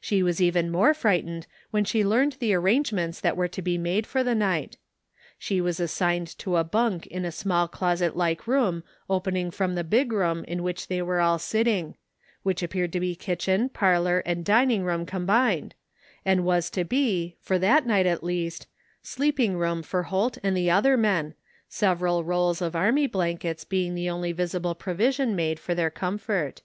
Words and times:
She 0.00 0.22
was 0.22 0.40
even 0.40 0.70
more 0.70 0.94
frightened 0.94 1.46
when 1.70 1.84
she 1.84 2.02
learned 2.02 2.38
the 2.40 2.54
arrangements 2.54 3.20
that 3.20 3.36
were 3.36 3.46
to 3.48 3.60
be 3.60 3.76
made 3.76 4.06
for 4.06 4.24
the 4.24 4.34
night. 4.34 4.78
She 5.38 5.60
was 5.60 5.78
assigned 5.78 6.28
to 6.38 6.56
a 6.56 6.64
bunk 6.64 7.06
in 7.08 7.26
a 7.26 7.30
small 7.30 7.68
closet 7.68 8.16
like 8.16 8.46
room 8.46 8.84
opening 9.10 9.50
from 9.50 9.74
the 9.74 9.84
big 9.84 10.14
room 10.14 10.44
in 10.44 10.62
which 10.62 10.86
they 10.86 11.02
were 11.02 11.20
all 11.20 11.38
sitting— 11.38 11.94
which 12.42 12.62
appeared 12.62 12.90
to 12.94 13.00
be 13.00 13.14
kitchen, 13.14 13.68
parlor 13.68 14.20
and 14.24 14.46
din 14.46 14.70
ing 14.70 14.82
room 14.84 15.04
combined, 15.04 15.74
and 16.24 16.46
was 16.46 16.70
to 16.70 16.82
be, 16.82 17.36
for 17.38 17.58
that 17.58 17.84
night 17.86 18.06
at 18.06 18.24
least, 18.24 18.66
sleeping 19.02 19.58
room 19.58 19.82
for 19.82 20.04
Holt 20.04 20.38
and 20.42 20.56
the 20.56 20.70
other 20.70 20.96
men, 20.96 21.34
several 21.68 22.24
rolls 22.24 22.62
of 22.62 22.74
army 22.74 23.06
blankets 23.06 23.64
being 23.64 23.94
the 23.94 24.08
only 24.08 24.32
visible 24.32 24.74
provision 24.74 25.36
made 25.36 25.60
for 25.60 25.74
their 25.74 25.90
comfort. 25.90 26.62